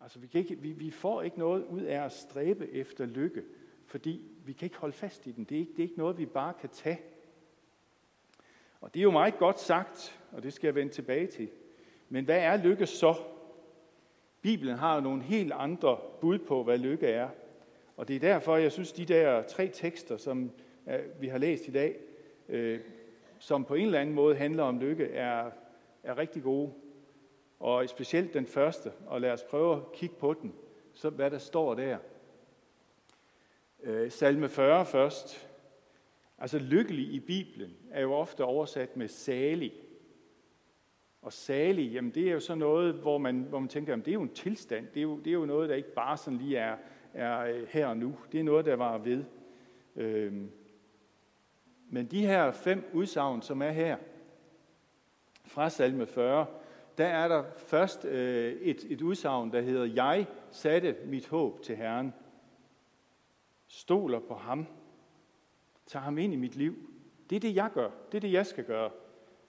Altså, 0.00 0.18
vi, 0.18 0.26
kan 0.26 0.40
ikke, 0.40 0.58
vi, 0.58 0.72
vi 0.72 0.90
får 0.90 1.22
ikke 1.22 1.38
noget 1.38 1.64
ud 1.64 1.82
af 1.82 2.04
at 2.04 2.12
stræbe 2.12 2.70
efter 2.70 3.06
lykke, 3.06 3.44
fordi 3.86 4.30
vi 4.44 4.52
kan 4.52 4.66
ikke 4.66 4.78
holde 4.78 4.92
fast 4.92 5.26
i 5.26 5.32
den. 5.32 5.44
Det 5.44 5.54
er 5.54 5.60
ikke, 5.60 5.72
det 5.72 5.78
er 5.78 5.88
ikke 5.88 5.98
noget, 5.98 6.18
vi 6.18 6.26
bare 6.26 6.54
kan 6.60 6.68
tage. 6.68 7.00
Og 8.80 8.94
det 8.94 9.00
er 9.00 9.04
jo 9.04 9.10
meget 9.10 9.38
godt 9.38 9.60
sagt, 9.60 10.20
og 10.32 10.42
det 10.42 10.52
skal 10.52 10.68
jeg 10.68 10.74
vende 10.74 10.92
tilbage 10.92 11.26
til. 11.26 11.50
Men 12.08 12.24
hvad 12.24 12.38
er 12.38 12.56
lykke 12.56 12.86
så? 12.86 13.14
Bibelen 14.42 14.76
har 14.76 14.94
jo 14.94 15.00
nogle 15.00 15.22
helt 15.22 15.52
andre 15.52 15.98
bud 16.20 16.38
på, 16.38 16.62
hvad 16.62 16.78
lykke 16.78 17.06
er. 17.06 17.28
Og 17.96 18.08
det 18.08 18.16
er 18.16 18.20
derfor, 18.20 18.56
jeg 18.56 18.72
synes, 18.72 18.92
de 18.92 19.04
der 19.04 19.42
tre 19.42 19.68
tekster, 19.68 20.16
som 20.16 20.50
øh, 20.88 20.98
vi 21.20 21.28
har 21.28 21.38
læst 21.38 21.68
i 21.68 21.70
dag, 21.70 21.96
øh, 22.48 22.80
som 23.38 23.64
på 23.64 23.74
en 23.74 23.84
eller 23.86 24.00
anden 24.00 24.14
måde 24.14 24.36
handler 24.36 24.62
om 24.62 24.78
lykke, 24.78 25.04
er, 25.04 25.50
er 26.02 26.18
rigtig 26.18 26.42
gode. 26.42 26.72
Og 27.60 27.88
specielt 27.88 28.34
den 28.34 28.46
første, 28.46 28.92
og 29.06 29.20
lad 29.20 29.30
os 29.30 29.42
prøve 29.42 29.76
at 29.76 29.92
kigge 29.92 30.14
på 30.14 30.34
den, 30.42 30.54
så 30.94 31.10
hvad 31.10 31.30
der 31.30 31.38
står 31.38 31.74
der. 31.74 31.98
Øh, 33.82 34.10
salme 34.10 34.48
40 34.48 34.86
først. 34.86 35.48
Altså 36.38 36.58
lykkelig 36.58 37.12
i 37.12 37.20
Bibelen 37.20 37.76
er 37.90 38.00
jo 38.00 38.14
ofte 38.14 38.44
oversat 38.44 38.96
med 38.96 39.08
salig. 39.08 39.72
Og 41.22 41.32
salig, 41.32 41.92
jamen 41.92 42.10
det 42.10 42.28
er 42.28 42.32
jo 42.32 42.40
så 42.40 42.54
noget, 42.54 42.94
hvor 42.94 43.18
man, 43.18 43.46
hvor 43.48 43.58
man 43.58 43.68
tænker, 43.68 43.92
jamen 43.92 44.04
det 44.04 44.10
er 44.10 44.14
jo 44.14 44.22
en 44.22 44.34
tilstand. 44.34 44.86
Det 44.86 45.00
er 45.00 45.02
jo, 45.02 45.18
det 45.18 45.26
er 45.26 45.34
jo 45.34 45.46
noget, 45.46 45.68
der 45.68 45.74
ikke 45.74 45.94
bare 45.94 46.16
sådan 46.16 46.38
lige 46.38 46.56
er, 46.56 46.76
er 47.14 47.40
øh, 47.40 47.66
her 47.68 47.86
og 47.86 47.96
nu. 47.96 48.16
Det 48.32 48.40
er 48.40 48.44
noget, 48.44 48.66
der 48.66 48.76
var 48.76 48.98
ved. 48.98 49.24
Øhm. 49.96 50.50
Men 51.90 52.06
de 52.06 52.26
her 52.26 52.52
fem 52.52 52.90
udsagn, 52.92 53.42
som 53.42 53.62
er 53.62 53.70
her, 53.70 53.96
fra 55.44 55.70
salme 55.70 56.06
40, 56.06 56.46
der 56.98 57.06
er 57.06 57.28
der 57.28 57.44
først 57.56 58.04
øh, 58.04 58.52
et, 58.52 58.86
et 58.88 59.02
udsagn, 59.02 59.52
der 59.52 59.60
hedder, 59.60 59.84
jeg 59.84 60.26
satte 60.50 60.96
mit 61.04 61.28
håb 61.28 61.62
til 61.62 61.76
Herren. 61.76 62.14
Stoler 63.66 64.20
på 64.20 64.34
ham. 64.34 64.66
tager 65.86 66.02
ham 66.02 66.18
ind 66.18 66.32
i 66.32 66.36
mit 66.36 66.56
liv. 66.56 66.74
Det 67.30 67.36
er 67.36 67.40
det, 67.40 67.54
jeg 67.54 67.70
gør. 67.74 67.90
Det 68.12 68.18
er 68.18 68.20
det, 68.20 68.32
jeg 68.32 68.46
skal 68.46 68.64
gøre. 68.64 68.90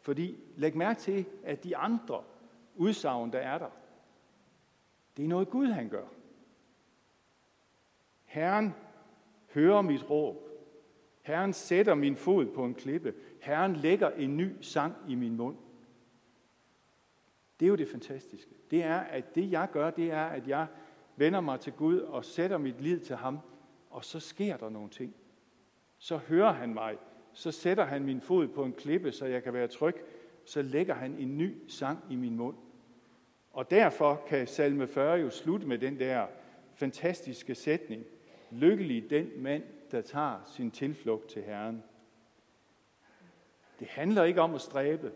Fordi 0.09 0.37
læg 0.55 0.77
mærke 0.77 0.99
til, 0.99 1.25
at 1.43 1.63
de 1.63 1.77
andre 1.77 2.23
udsagn, 2.75 3.33
der 3.33 3.39
er 3.39 3.57
der, 3.57 3.69
det 5.17 5.23
er 5.23 5.29
noget 5.29 5.49
Gud, 5.49 5.67
han 5.67 5.89
gør. 5.89 6.05
Herren 8.25 8.73
hører 9.53 9.81
mit 9.81 10.09
råb. 10.09 10.35
Herren 11.21 11.53
sætter 11.53 11.95
min 11.95 12.15
fod 12.15 12.45
på 12.45 12.65
en 12.65 12.73
klippe. 12.73 13.13
Herren 13.41 13.75
lægger 13.75 14.09
en 14.09 14.37
ny 14.37 14.61
sang 14.61 14.95
i 15.07 15.15
min 15.15 15.37
mund. 15.37 15.57
Det 17.59 17.65
er 17.65 17.69
jo 17.69 17.75
det 17.75 17.89
fantastiske. 17.89 18.51
Det 18.71 18.83
er, 18.83 18.99
at 18.99 19.35
det 19.35 19.51
jeg 19.51 19.69
gør, 19.71 19.89
det 19.89 20.11
er, 20.11 20.25
at 20.25 20.47
jeg 20.47 20.67
vender 21.15 21.41
mig 21.41 21.59
til 21.59 21.73
Gud 21.73 21.99
og 21.99 22.25
sætter 22.25 22.57
mit 22.57 22.81
liv 22.81 22.99
til 22.99 23.15
ham, 23.15 23.39
og 23.89 24.05
så 24.05 24.19
sker 24.19 24.57
der 24.57 24.69
nogle 24.69 24.89
ting. 24.89 25.15
Så 25.97 26.17
hører 26.17 26.51
han 26.51 26.73
mig, 26.73 26.97
så 27.39 27.51
sætter 27.51 27.85
han 27.85 28.03
min 28.03 28.21
fod 28.21 28.47
på 28.47 28.63
en 28.63 28.73
klippe, 28.73 29.11
så 29.11 29.25
jeg 29.25 29.43
kan 29.43 29.53
være 29.53 29.67
tryg, 29.67 29.95
så 30.45 30.61
lægger 30.61 30.93
han 30.93 31.15
en 31.19 31.37
ny 31.37 31.69
sang 31.69 31.99
i 32.09 32.15
min 32.15 32.35
mund. 32.35 32.55
Og 33.51 33.71
derfor 33.71 34.23
kan 34.27 34.47
salme 34.47 34.87
40 34.87 35.19
jo 35.19 35.29
slutte 35.29 35.67
med 35.67 35.77
den 35.77 35.99
der 35.99 36.27
fantastiske 36.73 37.55
sætning. 37.55 38.03
Lykkelig 38.51 39.09
den 39.09 39.31
mand, 39.37 39.63
der 39.91 40.01
tager 40.01 40.51
sin 40.55 40.71
tilflugt 40.71 41.29
til 41.29 41.43
Herren. 41.43 41.83
Det 43.79 43.87
handler 43.87 44.23
ikke 44.23 44.41
om 44.41 44.55
at 44.55 44.61
stræbe. 44.61 45.11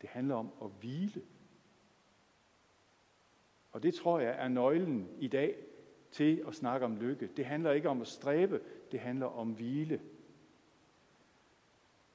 Det 0.00 0.08
handler 0.08 0.34
om 0.34 0.50
at 0.62 0.70
hvile. 0.80 1.22
Og 3.72 3.82
det 3.82 3.94
tror 3.94 4.20
jeg 4.20 4.34
er 4.38 4.48
nøglen 4.48 5.08
i 5.18 5.28
dag 5.28 5.56
til 6.10 6.44
at 6.48 6.54
snakke 6.54 6.86
om 6.86 6.96
lykke. 6.96 7.26
Det 7.36 7.44
handler 7.44 7.72
ikke 7.72 7.88
om 7.88 8.00
at 8.00 8.08
stræbe, 8.08 8.60
det 8.92 9.00
handler 9.00 9.26
om 9.26 9.48
hvile. 9.48 10.00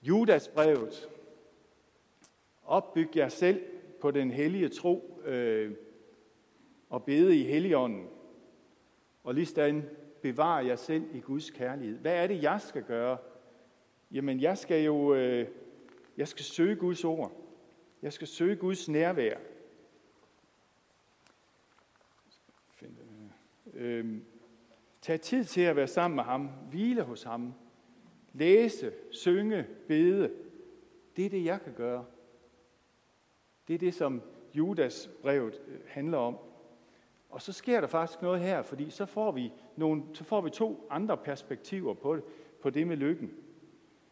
Judas 0.01 0.47
brevet. 0.47 1.09
Opbyg 2.63 3.15
jer 3.15 3.29
selv 3.29 3.63
på 4.01 4.11
den 4.11 4.31
hellige 4.31 4.69
tro 4.69 5.21
øh, 5.25 5.75
og 6.89 7.03
bede 7.03 7.37
i 7.37 7.43
helligånden. 7.43 8.09
Og 9.23 9.33
lige 9.33 9.83
bevar 10.21 10.59
jer 10.59 10.75
selv 10.75 11.15
i 11.15 11.19
Guds 11.19 11.49
kærlighed. 11.49 11.99
Hvad 11.99 12.15
er 12.15 12.27
det, 12.27 12.43
jeg 12.43 12.61
skal 12.61 12.83
gøre? 12.83 13.17
Jamen, 14.11 14.41
jeg 14.41 14.57
skal 14.57 14.83
jo 14.83 15.13
øh, 15.15 15.47
jeg 16.17 16.27
skal 16.27 16.45
søge 16.45 16.75
Guds 16.75 17.03
ord. 17.03 17.31
Jeg 18.01 18.13
skal 18.13 18.27
søge 18.27 18.55
Guds 18.55 18.89
nærvær. 18.89 19.37
Øhm, 23.73 24.25
tag 25.01 25.21
tid 25.21 25.43
til 25.43 25.61
at 25.61 25.75
være 25.75 25.87
sammen 25.87 26.15
med 26.15 26.23
ham, 26.23 26.49
hvile 26.69 27.03
hos 27.03 27.23
ham, 27.23 27.53
læse, 28.37 28.91
synge, 29.11 29.65
bede. 29.87 30.31
Det 31.15 31.25
er 31.25 31.29
det, 31.29 31.45
jeg 31.45 31.61
kan 31.61 31.73
gøre. 31.73 32.05
Det 33.67 33.73
er 33.73 33.77
det, 33.77 33.93
som 33.93 34.21
Judas 34.53 35.09
brevet 35.21 35.61
øh, 35.67 35.79
handler 35.87 36.17
om. 36.17 36.37
Og 37.29 37.41
så 37.41 37.53
sker 37.53 37.81
der 37.81 37.87
faktisk 37.87 38.21
noget 38.21 38.39
her, 38.39 38.61
fordi 38.61 38.89
så 38.89 39.05
får 39.05 39.31
vi, 39.31 39.51
nogle, 39.75 40.03
så 40.13 40.23
får 40.23 40.41
vi 40.41 40.49
to 40.49 40.87
andre 40.89 41.17
perspektiver 41.17 41.93
på 41.93 42.15
det, 42.15 42.23
på 42.61 42.69
det 42.69 42.87
med 42.87 42.97
lykken. 42.97 43.31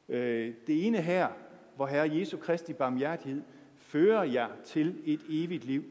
Øh, 0.10 0.54
det 0.68 0.88
ene 0.88 1.02
her, 1.02 1.28
hvor 1.76 1.86
Herre 1.86 2.16
Jesu 2.16 2.38
Kristi 2.38 2.74
barmhjertighed 2.74 3.42
fører 3.76 4.24
jer 4.24 4.50
til 4.64 5.02
et 5.06 5.22
evigt 5.30 5.66
liv. 5.66 5.84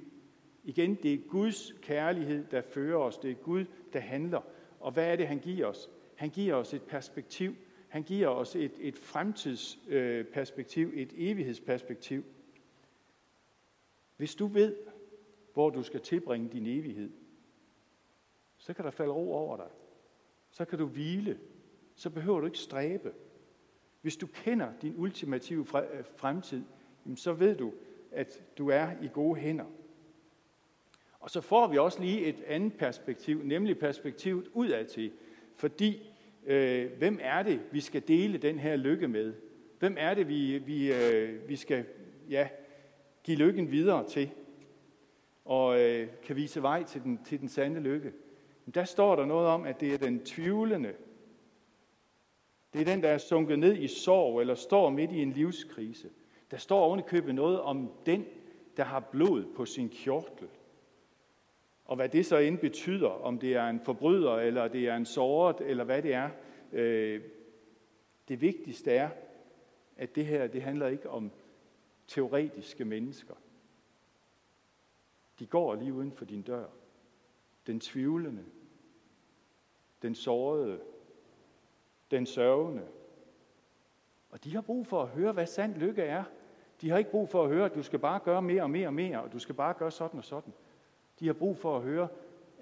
Igen, 0.65 0.95
det 0.95 1.15
er 1.15 1.19
Guds 1.29 1.73
kærlighed, 1.83 2.45
der 2.51 2.63
fører 2.63 2.99
os. 2.99 3.19
Det 3.19 3.31
er 3.31 3.35
Gud, 3.35 3.65
der 3.93 4.01
handler. 4.01 4.41
Og 4.81 4.93
hvad 4.93 5.13
er 5.13 5.17
det, 5.17 5.27
han 5.27 5.39
giver 5.39 5.67
os? 5.67 5.91
Han 6.15 6.31
giver 6.31 6.55
os 6.55 6.75
et 6.75 6.83
perspektiv. 6.83 7.55
Han 7.95 8.03
giver 8.03 8.29
os 8.29 8.57
et, 8.57 8.73
et 8.79 8.99
fremtidsperspektiv, 8.99 10.91
et 10.95 11.13
evighedsperspektiv. 11.17 12.25
Hvis 14.17 14.35
du 14.35 14.47
ved, 14.47 14.77
hvor 15.53 15.71
du 15.71 15.83
skal 15.83 16.01
tilbringe 16.01 16.49
din 16.49 16.67
evighed, 16.67 17.11
så 18.57 18.75
kan 18.75 18.85
der 18.85 18.91
falde 18.91 19.13
ro 19.13 19.33
over 19.33 19.57
dig. 19.57 19.69
Så 20.51 20.65
kan 20.65 20.79
du 20.79 20.87
hvile. 20.87 21.39
Så 21.95 22.11
behøver 22.11 22.41
du 22.41 22.47
ikke 22.47 22.59
stræbe. 22.59 23.13
Hvis 24.01 24.17
du 24.17 24.27
kender 24.27 24.73
din 24.83 24.95
ultimative 24.97 25.67
øh, 25.93 26.05
fremtid, 26.17 26.63
så 27.17 27.33
ved 27.33 27.57
du, 27.57 27.73
at 28.11 28.43
du 28.59 28.69
er 28.69 28.91
i 29.03 29.09
gode 29.13 29.41
hænder. 29.41 29.67
Og 31.21 31.31
så 31.31 31.41
får 31.41 31.67
vi 31.67 31.79
også 31.79 32.01
lige 32.01 32.21
et 32.21 32.43
andet 32.47 32.77
perspektiv, 32.79 33.43
nemlig 33.43 33.79
perspektivet 33.79 34.49
udadtil. 34.53 35.13
Fordi, 35.57 36.14
øh, 36.47 36.91
hvem 36.99 37.19
er 37.23 37.43
det, 37.43 37.61
vi 37.73 37.81
skal 37.81 38.03
dele 38.09 38.39
den 38.39 38.59
her 38.59 38.77
lykke 38.77 39.09
med? 39.09 39.35
Hvem 39.79 39.97
er 39.99 40.15
det, 40.15 40.29
vi, 40.29 40.59
vi, 40.59 40.93
øh, 40.93 41.49
vi 41.49 41.57
skal 41.57 41.85
ja, 42.31 42.49
give 43.25 43.37
lykken 43.37 43.71
videre 43.71 44.09
til? 44.09 44.31
Og 45.45 45.81
øh, 45.81 46.09
kan 46.23 46.37
vise 46.37 46.63
vej 46.63 46.83
til 46.83 47.03
den, 47.03 47.25
til 47.25 47.41
den 47.41 47.49
sande 47.49 47.81
lykke? 47.81 48.13
Men 48.65 48.75
Der 48.75 48.85
står 48.85 49.17
der 49.17 49.25
noget 49.25 49.49
om, 49.49 49.65
at 49.65 49.81
det 49.81 49.95
er 49.95 49.99
den 49.99 50.25
tvivlende. 50.25 50.93
Det 52.73 52.81
er 52.81 52.85
den, 52.85 53.03
der 53.03 53.09
er 53.09 53.19
sunket 53.19 53.59
ned 53.59 53.77
i 53.77 53.89
sorg, 53.89 54.41
eller 54.41 54.55
står 54.55 54.91
midt 54.91 55.13
i 55.13 55.23
en 55.23 55.33
livskrise. 55.33 56.11
Der 56.51 56.57
står 56.57 56.81
ovenikøbet 56.81 57.35
noget 57.35 57.61
om 57.61 57.91
den, 58.07 58.25
der 58.77 58.85
har 58.85 59.01
blod 59.01 59.45
på 59.57 59.65
sin 59.65 59.89
kjortel. 59.89 60.49
Og 61.85 61.97
hvad 61.97 62.09
det 62.09 62.27
så 62.27 62.37
end 62.37 62.59
betyder, 62.59 63.09
om 63.09 63.39
det 63.39 63.55
er 63.55 63.69
en 63.69 63.81
forbryder, 63.81 64.35
eller 64.35 64.69
det 64.69 64.89
er 64.89 64.97
en 64.97 65.07
såret, 65.07 65.61
eller 65.61 65.85
hvad 65.85 66.03
det 66.03 66.15
er. 66.15 66.31
Øh, 66.73 67.23
det 68.29 68.41
vigtigste 68.41 68.91
er, 68.91 69.11
at 69.97 70.15
det 70.15 70.27
her, 70.27 70.47
det 70.47 70.63
handler 70.63 70.87
ikke 70.87 71.11
om 71.11 71.33
teoretiske 72.07 72.85
mennesker. 72.85 73.35
De 75.39 75.47
går 75.47 75.75
lige 75.75 75.93
uden 75.93 76.13
for 76.13 76.25
din 76.25 76.43
dør. 76.43 76.67
Den 77.67 77.81
tvivlende, 77.81 78.45
den 80.03 80.15
sårede, 80.15 80.81
den 82.11 82.27
sørgende. 82.27 82.89
Og 84.31 84.45
de 84.45 84.55
har 84.55 84.61
brug 84.61 84.87
for 84.87 85.03
at 85.03 85.09
høre, 85.09 85.33
hvad 85.33 85.47
sand 85.47 85.75
lykke 85.75 86.03
er. 86.03 86.25
De 86.81 86.91
har 86.91 86.99
ikke 86.99 87.11
brug 87.11 87.29
for 87.29 87.43
at 87.43 87.49
høre, 87.49 87.65
at 87.65 87.75
du 87.75 87.83
skal 87.83 87.99
bare 87.99 88.21
gøre 88.21 88.43
mere 88.43 88.63
og 88.63 88.71
mere 88.71 88.87
og 88.87 88.95
mere, 88.95 89.23
og 89.23 89.33
du 89.33 89.39
skal 89.39 89.55
bare 89.55 89.75
gøre 89.75 89.91
sådan 89.91 90.19
og 90.19 90.25
sådan. 90.25 90.53
De 91.21 91.27
har 91.27 91.33
brug 91.33 91.57
for 91.57 91.77
at 91.77 91.83
høre, 91.83 92.09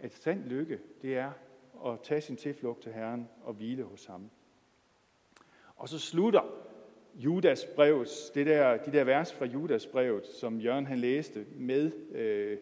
at 0.01 0.13
sand 0.15 0.45
lykke, 0.45 0.79
det 1.03 1.17
er 1.17 1.33
at 1.87 2.01
tage 2.03 2.21
sin 2.21 2.37
tilflugt 2.37 2.83
til 2.83 2.93
Herren 2.93 3.29
og 3.45 3.55
hvile 3.55 3.83
hos 3.83 4.07
ham. 4.07 4.31
Og 5.77 5.89
så 5.89 5.99
slutter 5.99 6.41
Judas 7.15 7.67
brevet, 7.77 8.09
det 8.35 8.47
der, 8.47 8.77
de 8.77 8.93
der 8.93 9.05
vers 9.05 9.33
fra 9.33 9.45
Judas 9.45 9.87
brevet, 9.87 10.27
som 10.27 10.61
Jørgen 10.61 10.87
han 10.87 10.99
læste 10.99 11.47
med, 11.57 11.93
øh, 12.13 12.59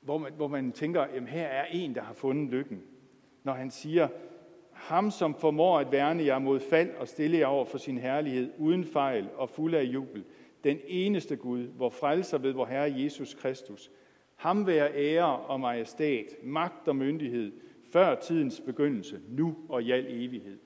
hvor, 0.00 0.18
man, 0.18 0.32
hvor 0.32 0.48
man 0.48 0.72
tænker, 0.72 1.00
at 1.00 1.28
her 1.28 1.46
er 1.46 1.64
en, 1.64 1.94
der 1.94 2.00
har 2.00 2.14
fundet 2.14 2.50
lykken. 2.50 2.82
Når 3.42 3.52
han 3.52 3.70
siger, 3.70 4.08
ham 4.72 5.10
som 5.10 5.34
formår 5.34 5.78
at 5.78 5.92
værne 5.92 6.24
jer 6.24 6.38
mod 6.38 6.60
fald 6.60 6.90
og 6.90 7.08
stille 7.08 7.38
jer 7.38 7.46
over 7.46 7.64
for 7.64 7.78
sin 7.78 7.98
herlighed, 7.98 8.50
uden 8.58 8.84
fejl 8.84 9.28
og 9.36 9.50
fuld 9.50 9.74
af 9.74 9.82
jubel, 9.82 10.24
den 10.64 10.78
eneste 10.86 11.36
Gud, 11.36 11.62
hvor 11.62 11.90
frelser 11.90 12.38
ved 12.38 12.52
vor 12.52 12.64
Herre 12.64 12.94
Jesus 12.96 13.34
Kristus, 13.34 13.90
ham 14.40 14.66
være 14.66 14.94
ære 14.94 15.38
og 15.38 15.60
majestæt, 15.60 16.26
magt 16.42 16.88
og 16.88 16.96
myndighed, 16.96 17.52
før 17.92 18.14
tidens 18.14 18.60
begyndelse, 18.60 19.20
nu 19.28 19.56
og 19.68 19.82
i 19.82 19.90
al 19.90 20.06
evighed. 20.08 20.58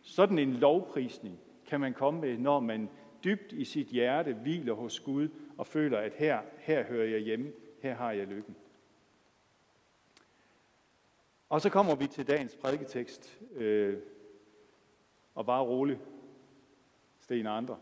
Sådan 0.00 0.38
en 0.38 0.52
lovprisning 0.52 1.38
kan 1.66 1.80
man 1.80 1.94
komme 1.94 2.20
med, 2.20 2.38
når 2.38 2.60
man 2.60 2.88
dybt 3.24 3.52
i 3.52 3.64
sit 3.64 3.86
hjerte 3.86 4.32
hviler 4.32 4.74
hos 4.74 5.00
Gud 5.00 5.28
og 5.58 5.66
føler, 5.66 5.98
at 5.98 6.14
her, 6.14 6.40
her 6.58 6.84
hører 6.84 7.06
jeg 7.06 7.20
hjemme, 7.20 7.52
her 7.82 7.94
har 7.94 8.12
jeg 8.12 8.26
lykken. 8.26 8.56
Og 11.48 11.60
så 11.60 11.70
kommer 11.70 11.94
vi 11.94 12.06
til 12.06 12.28
dagens 12.28 12.56
prædiketekst. 12.56 13.40
Øh, 13.54 13.98
og 15.34 15.46
bare 15.46 15.62
rolig, 15.62 15.98
Sten 17.20 17.46
andre. 17.46 17.78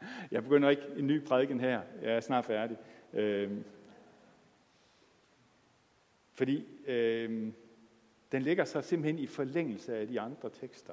jeg 0.30 0.42
begynder 0.42 0.70
ikke 0.70 0.82
en 0.96 1.06
ny 1.06 1.24
prædiken 1.24 1.60
her. 1.60 1.80
Jeg 2.02 2.12
er 2.12 2.20
snart 2.20 2.44
færdig. 2.44 2.76
Øh, 3.12 3.50
fordi 6.34 6.64
øh, 6.86 7.52
den 8.32 8.42
ligger 8.42 8.64
sig 8.64 8.84
simpelthen 8.84 9.18
i 9.18 9.26
forlængelse 9.26 9.96
af 9.96 10.08
de 10.08 10.20
andre 10.20 10.50
tekster. 10.50 10.92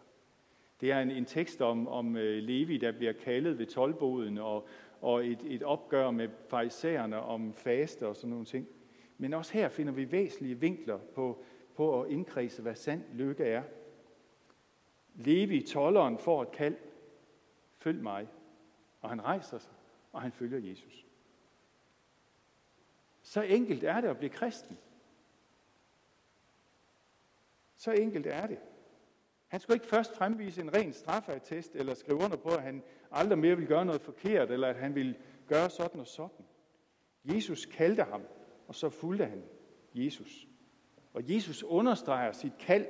Det 0.82 0.92
er 0.92 1.00
en, 1.00 1.12
en 1.12 1.26
tekst 1.26 1.62
om, 1.62 1.88
om 1.88 2.18
øh, 2.18 2.44
Levi, 2.44 2.78
der 2.78 2.92
bliver 2.92 3.14
kaldet 3.14 3.60
ved 3.60 3.66
tolvboden, 3.66 4.38
og, 4.38 4.68
og 5.02 5.28
et, 5.28 5.40
et 5.46 5.64
opgør 5.64 6.12
med 6.12 6.30
farisæerne 6.48 7.20
om 7.20 7.54
faste 7.54 8.08
og 8.08 8.16
sådan 8.16 8.30
nogle 8.30 8.46
ting. 8.46 8.68
Men 9.18 9.34
også 9.34 9.54
her 9.54 9.70
finder 9.70 9.94
vi 9.94 10.12
væsentlige 10.12 10.60
vinkler 10.60 10.98
på, 10.98 11.44
på 11.76 12.02
at 12.02 12.12
indkredse, 12.12 12.62
hvad 12.62 12.76
sand 12.76 13.04
lykke 13.14 13.44
er. 13.44 13.64
Levi, 15.16 15.62
tolleren, 15.62 16.18
får 16.18 16.42
et 16.42 16.52
kald. 16.52 16.76
Følg 17.78 18.04
mig. 18.04 18.28
Og 19.06 19.10
han 19.12 19.24
rejser 19.24 19.58
sig, 19.58 19.74
og 20.12 20.22
han 20.22 20.32
følger 20.32 20.70
Jesus. 20.70 21.06
Så 23.22 23.42
enkelt 23.42 23.84
er 23.84 24.02
det 24.02 24.08
at 24.08 24.18
blive 24.18 24.30
kristen. 24.30 24.78
Så 27.76 27.92
enkelt 27.92 28.28
er 28.28 28.48
det. 28.48 28.60
Han 29.48 29.60
skulle 29.60 29.76
ikke 29.76 29.88
først 29.88 30.16
fremvise 30.16 30.62
en 30.62 30.74
ren 30.74 30.94
straffeattest, 30.94 31.76
eller 31.76 31.94
skrive 31.94 32.18
under 32.18 32.38
på, 32.38 32.50
at 32.50 32.62
han 32.62 32.84
aldrig 33.12 33.38
mere 33.38 33.58
vil 33.58 33.68
gøre 33.68 33.86
noget 33.86 34.02
forkert, 34.02 34.52
eller 34.52 34.68
at 34.68 34.76
han 34.76 34.96
vil 34.96 35.18
gøre 35.48 35.70
sådan 35.70 36.00
og 36.00 36.08
sådan. 36.08 36.46
Jesus 37.24 37.66
kaldte 37.66 38.04
ham, 38.04 38.22
og 38.68 38.76
så 38.76 38.90
fulgte 38.90 39.26
han 39.26 39.44
Jesus. 39.94 40.48
Og 41.14 41.36
Jesus 41.36 41.64
understreger 41.64 42.32
sit 42.32 42.58
kald 42.60 42.88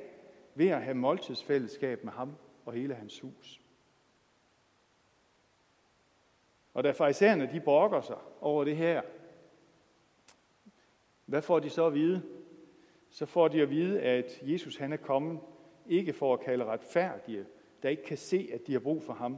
ved 0.56 0.68
at 0.68 0.84
have 0.84 0.96
måltidsfællesskab 0.96 2.04
med 2.04 2.14
ham 2.14 2.36
og 2.66 2.74
hele 2.74 2.96
hans 2.96 3.20
hus. 3.20 3.65
Og 6.76 6.84
da 6.84 6.92
farisæerne 6.92 7.50
de 7.54 7.60
brokker 7.60 8.02
sig 8.02 8.18
over 8.42 8.64
det 8.64 8.78
her, 8.78 9.02
hvad 11.26 11.42
får 11.42 11.60
de 11.60 11.70
så 11.70 11.88
at 11.88 11.94
vide? 11.94 12.22
Så 13.10 13.26
får 13.26 13.48
de 13.48 13.62
at 13.62 13.70
vide, 13.70 14.02
at 14.02 14.40
Jesus 14.42 14.78
han 14.78 14.94
er 14.94 14.98
kommet 14.98 15.40
ikke 15.86 16.14
for 16.14 16.34
at 16.34 16.40
kalde 16.40 16.66
retfærdige, 16.66 17.46
der 17.84 17.90
ikke 17.90 18.04
kan 18.04 18.18
se, 18.18 18.50
at 18.54 18.68
de 18.68 18.74
har 18.74 18.80
brug 18.80 19.04
for 19.04 19.14
ham, 19.14 19.38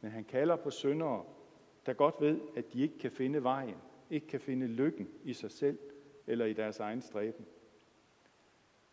men 0.00 0.10
han 0.10 0.24
kalder 0.24 0.56
på 0.56 0.70
syndere, 0.70 1.24
der 1.86 1.92
godt 1.92 2.14
ved, 2.20 2.40
at 2.56 2.72
de 2.72 2.82
ikke 2.82 2.98
kan 2.98 3.10
finde 3.10 3.42
vejen, 3.42 3.76
ikke 4.10 4.26
kan 4.26 4.40
finde 4.40 4.66
lykken 4.66 5.08
i 5.24 5.32
sig 5.32 5.50
selv 5.50 5.78
eller 6.26 6.46
i 6.46 6.52
deres 6.52 6.80
egen 6.80 7.02
stræben. 7.02 7.46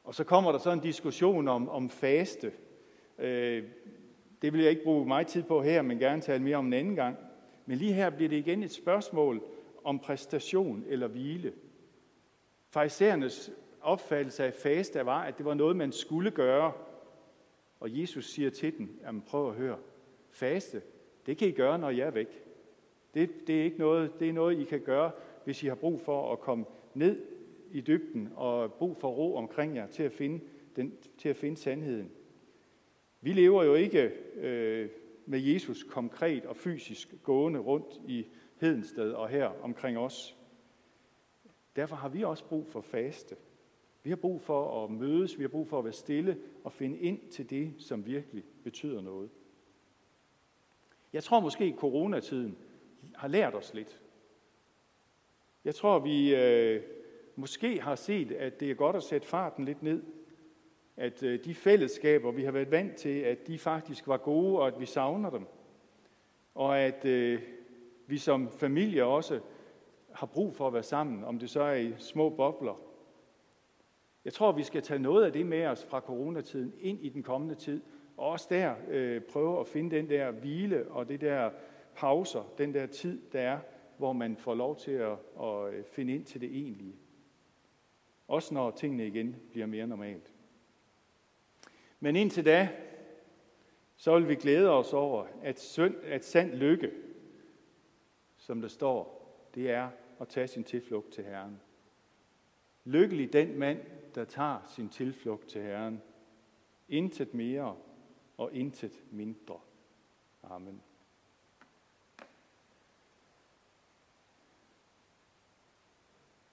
Og 0.04 0.16
så 0.16 0.24
kommer 0.24 0.52
der 0.52 0.60
så 0.60 0.72
en 0.72 0.80
diskussion 0.80 1.48
om, 1.48 1.70
om 1.70 1.90
faste. 1.90 2.54
Øh, 3.18 3.64
det 4.42 4.54
vil 4.54 4.62
jeg 4.62 4.70
ikke 4.70 4.84
bruge 4.84 5.06
meget 5.06 5.28
tid 5.28 5.44
på 5.44 5.62
her, 5.62 5.82
men 5.82 6.00
gerne 6.00 6.22
tale 6.22 6.44
mere 6.44 6.58
om 6.58 6.66
en 6.66 6.74
anden 6.74 6.96
gang. 6.96 7.18
Men 7.66 7.78
lige 7.78 7.94
her 7.94 8.10
bliver 8.10 8.30
det 8.30 8.38
igen 8.38 8.64
et 8.64 8.72
spørgsmål 8.72 9.44
om 9.84 10.00
præstation 10.00 10.84
eller 10.88 11.08
hvile. 11.08 11.54
Farisæernes 12.70 13.52
opfattelse 13.82 14.44
af 14.44 14.54
faste 14.54 15.06
var, 15.06 15.24
at 15.24 15.38
det 15.38 15.46
var 15.46 15.54
noget, 15.54 15.76
man 15.76 15.92
skulle 15.92 16.32
gøre. 16.32 16.74
Og 17.80 18.00
Jesus 18.02 18.30
siger 18.30 18.50
til 18.50 18.78
dem, 18.78 19.00
jamen 19.04 19.22
prøv 19.22 19.50
at 19.50 19.56
høre, 19.56 19.78
faste, 20.32 20.82
det 21.26 21.38
kan 21.38 21.48
I 21.48 21.52
gøre, 21.52 21.80
når 21.80 21.90
jeg 21.90 22.08
er 22.08 22.12
væk. 22.12 22.44
Det, 23.14 23.48
det, 23.48 23.60
er 23.60 23.64
ikke 23.64 23.80
noget, 23.80 24.20
det 24.20 24.30
er 24.30 24.34
noget, 24.34 24.60
I 24.60 24.64
kan 24.64 24.80
gøre, 24.80 25.12
hvis 25.44 25.64
I 25.64 25.68
har 25.68 25.76
brug 25.76 26.02
for 26.02 26.34
at 26.34 26.40
komme 26.40 26.66
ned 26.94 27.22
i 27.72 27.82
dybden 27.82 28.30
og 28.36 28.74
brug 28.74 28.98
for 28.98 29.10
ro 29.10 29.36
omkring 29.36 29.76
jer 29.76 29.88
til 29.88 30.04
at 30.04 30.12
finde, 30.12 30.40
den, 30.76 30.94
til 31.18 31.30
at 31.30 31.36
finde 31.36 31.58
sandheden. 31.58 32.12
Vi 33.22 33.34
lever 33.34 33.64
jo 33.64 33.74
ikke 33.74 34.12
øh, 34.36 34.90
med 35.26 35.40
Jesus 35.40 35.84
konkret 35.84 36.46
og 36.46 36.56
fysisk 36.56 37.16
gående 37.24 37.60
rundt 37.60 38.02
i 38.08 38.26
Hedensted 38.56 39.12
og 39.12 39.30
her 39.30 39.48
omkring 39.64 39.98
os. 39.98 40.36
Derfor 41.76 41.96
har 41.96 42.10
vi 42.10 42.24
også 42.24 42.46
brug 42.46 42.68
for 42.68 42.82
faste. 42.82 43.36
Vi 44.04 44.10
har 44.10 44.18
brug 44.18 44.42
for 44.42 44.84
at 44.84 44.92
mødes, 44.92 45.38
vi 45.38 45.44
har 45.44 45.50
brug 45.50 45.68
for 45.68 45.80
at 45.80 45.84
være 45.84 45.94
stille 45.94 46.38
og 46.64 46.74
finde 46.74 47.00
ind 47.00 47.30
til 47.32 47.50
det, 47.50 47.74
som 47.78 48.06
virkelig 48.06 48.44
betyder 48.64 49.02
noget. 49.02 49.30
Jeg 51.14 51.24
tror 51.24 51.40
måske, 51.40 51.64
at 51.64 51.76
coronatiden 51.76 52.58
har 53.16 53.28
lært 53.28 53.56
os 53.56 53.74
lidt. 53.74 54.02
Jeg 55.66 55.76
tror, 55.76 56.00
vi 56.00 56.36
øh, 56.36 56.84
måske 57.36 57.82
har 57.82 57.96
set, 57.96 58.32
at 58.32 58.60
det 58.60 58.72
er 58.72 58.76
godt 58.76 58.96
at 58.96 59.04
sætte 59.04 59.28
farten 59.28 59.66
lidt 59.66 59.84
ned. 59.84 60.04
At 60.98 61.24
øh, 61.24 61.46
de 61.46 61.56
fællesskaber, 61.56 62.32
vi 62.32 62.44
har 62.44 62.52
været 62.52 62.72
vant 62.72 62.96
til, 62.96 63.20
at 63.20 63.48
de 63.48 63.60
faktisk 63.60 64.08
var 64.08 64.18
gode, 64.18 64.60
og 64.60 64.68
at 64.68 64.80
vi 64.80 64.86
savner 64.86 65.30
dem. 65.30 65.46
Og 66.56 66.80
at 66.80 67.06
øh, 67.06 67.42
vi 68.08 68.18
som 68.18 68.50
familie 68.50 69.06
også 69.06 69.40
har 70.12 70.28
brug 70.28 70.56
for 70.56 70.68
at 70.68 70.74
være 70.74 70.84
sammen, 70.84 71.24
om 71.24 71.40
det 71.40 71.50
så 71.50 71.62
er 71.62 71.76
i 71.76 71.94
små 71.98 72.30
bobler. 72.30 72.82
Jeg 74.26 74.34
tror, 74.34 74.52
vi 74.52 74.64
skal 74.64 74.82
tage 74.82 75.00
noget 75.00 75.26
af 75.26 75.34
det 75.34 75.46
med 75.46 75.66
os 75.66 75.86
fra 75.86 76.00
coronatiden 76.00 76.74
ind 76.80 77.00
i 77.02 77.10
den 77.10 77.24
kommende 77.24 77.56
tid, 77.56 77.82
og 78.18 78.28
også 78.28 78.48
der 78.50 78.76
øh, 78.90 79.22
prøve 79.22 79.60
at 79.60 79.68
finde 79.68 79.96
den 79.96 80.10
der 80.10 80.32
hvile 80.32 80.88
og 80.88 81.10
det 81.10 81.22
der 81.22 81.50
pauser, 81.96 82.54
den 82.58 82.74
der 82.74 82.86
tid, 82.86 83.22
der 83.32 83.40
er, 83.40 83.60
hvor 83.98 84.14
man 84.14 84.38
får 84.38 84.56
lov 84.56 84.76
til 84.76 84.92
at, 84.92 85.18
at 85.42 85.74
øh, 85.74 85.84
finde 85.84 86.16
ind 86.16 86.26
til 86.26 86.42
det 86.42 86.50
egentlige. 86.50 86.96
Også 88.28 88.54
når 88.54 88.72
tingene 88.72 89.08
igen 89.08 89.36
bliver 89.52 89.66
mere 89.66 89.88
normalt. 89.88 90.35
Men 92.06 92.16
indtil 92.16 92.46
da, 92.46 92.70
så 93.96 94.20
vil 94.20 94.28
vi 94.28 94.36
glæde 94.36 94.70
os 94.70 94.94
over, 94.94 95.28
at, 95.44 95.60
synd, 95.60 95.96
at 96.04 96.26
sand 96.26 96.54
lykke, 96.54 96.92
som 98.38 98.62
der 98.62 98.68
står, 98.68 99.28
det 99.56 99.72
er 99.72 99.90
at 100.20 100.28
tage 100.28 100.48
sin 100.48 100.64
tilflugt 100.64 101.14
til 101.14 101.24
Herren. 101.24 101.62
Lykkelig 102.84 103.34
den 103.34 103.60
mand, 103.60 103.80
der 104.16 104.26
tager 104.26 104.72
sin 104.76 104.90
tilflugt 104.90 105.48
til 105.48 105.62
Herren. 105.62 106.02
Intet 106.90 107.34
mere 107.34 107.78
og 108.38 108.54
intet 108.54 109.04
mindre. 109.12 109.60
Amen. 110.44 110.82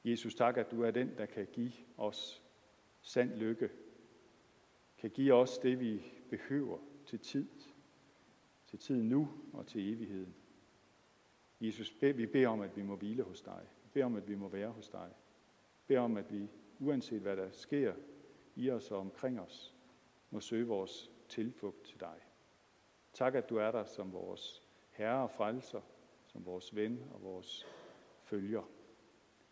Jesus, 0.05 0.35
tak, 0.35 0.57
at 0.57 0.71
du 0.71 0.83
er 0.83 0.91
den, 0.91 1.19
der 1.19 1.27
kan 1.27 1.47
give 1.53 1.73
os 1.97 2.43
sand 3.03 3.31
lykke. 3.31 3.71
Kan 5.03 5.11
give 5.11 5.35
os 5.35 5.59
det, 5.59 5.81
vi 5.81 6.03
behøver 6.31 6.79
til 7.07 7.19
tid. 7.19 7.49
Til 8.67 8.79
tid 8.79 9.03
nu 9.03 9.29
og 9.53 9.67
til 9.67 9.95
evigheden. 9.95 10.35
Jesus, 11.61 11.97
vi 12.01 12.27
beder 12.27 12.49
om, 12.49 12.61
at 12.61 12.77
vi 12.77 12.83
må 12.83 12.97
hvile 12.97 13.23
hos 13.23 13.43
dig. 13.43 13.67
Vi 13.83 13.89
beder 13.93 14.07
om, 14.07 14.17
at 14.17 14.29
vi 14.29 14.35
må 14.35 14.49
være 14.49 14.69
hos 14.69 14.89
dig. 14.89 15.09
Vi 15.79 15.85
beder 15.87 16.01
om, 16.01 16.17
at 16.17 16.33
vi, 16.33 16.49
uanset 16.79 17.21
hvad 17.21 17.37
der 17.37 17.51
sker 17.51 17.95
i 18.55 18.71
os 18.71 18.91
og 18.91 18.99
omkring 18.99 19.41
os, 19.41 19.75
må 20.31 20.41
søge 20.41 20.67
vores 20.67 21.11
tilflugt 21.29 21.85
til 21.85 22.01
dig. 22.01 22.17
Tak, 23.13 23.35
at 23.35 23.51
du 23.51 23.57
er 23.57 23.71
der 23.71 23.85
som 23.85 24.13
vores 24.13 24.63
herre 24.91 25.23
og 25.23 25.31
frelser, 25.31 25.81
som 26.27 26.47
vores 26.47 26.75
ven 26.75 27.05
og 27.15 27.23
vores 27.23 27.67
følger. 28.23 28.63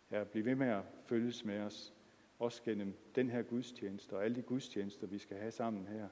Herre, 0.06 0.26
bliv 0.26 0.44
ved 0.44 0.54
med 0.54 0.68
at 0.68 0.84
følges 1.04 1.44
med 1.44 1.60
os, 1.60 1.94
også 2.40 2.62
gennem 2.62 2.94
den 3.14 3.31
her 3.31 3.42
gudstjeneste 3.42 4.16
og 4.16 4.24
alle 4.24 4.37
de 4.37 4.42
gudstjenester, 4.42 5.07
vi 5.07 5.18
skal 5.18 5.37
have 5.37 5.50
sammen 5.50 5.87
her. 5.87 6.09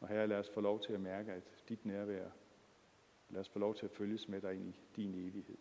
Og 0.00 0.08
her 0.08 0.26
lad 0.26 0.38
os 0.38 0.50
få 0.50 0.60
lov 0.60 0.80
til 0.80 0.92
at 0.92 1.00
mærke, 1.00 1.32
at 1.32 1.42
dit 1.68 1.86
nærvær, 1.86 2.28
lad 3.28 3.40
os 3.40 3.48
få 3.48 3.58
lov 3.58 3.74
til 3.74 3.86
at 3.86 3.92
følges 3.92 4.28
med 4.28 4.40
dig 4.40 4.54
ind 4.54 4.68
i 4.68 4.80
din 4.96 5.14
evighed. 5.14 5.58